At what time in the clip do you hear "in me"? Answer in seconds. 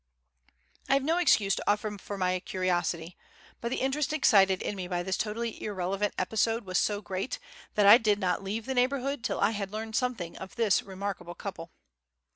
4.63-4.87